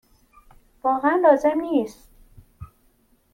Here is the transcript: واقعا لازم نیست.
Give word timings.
واقعا 0.83 1.15
لازم 1.17 1.61
نیست. 1.61 2.09